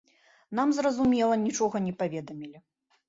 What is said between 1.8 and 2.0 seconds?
не